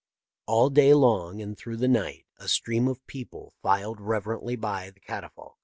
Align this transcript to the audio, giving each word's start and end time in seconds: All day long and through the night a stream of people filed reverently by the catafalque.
All 0.47 0.71
day 0.71 0.95
long 0.95 1.43
and 1.43 1.55
through 1.55 1.77
the 1.77 1.87
night 1.87 2.25
a 2.37 2.47
stream 2.47 2.87
of 2.87 3.05
people 3.05 3.53
filed 3.61 4.01
reverently 4.01 4.55
by 4.55 4.89
the 4.89 4.99
catafalque. 4.99 5.59